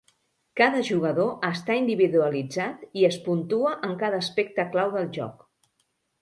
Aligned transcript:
Cada 0.59 0.79
jugador 0.85 1.27
està 1.49 1.75
individualitzat 1.81 2.87
i 3.03 3.05
es 3.11 3.19
puntua 3.27 3.75
en 3.89 3.95
cada 4.01 4.23
aspecte 4.23 4.67
clau 4.73 4.97
del 4.99 5.07
joc. 5.21 5.47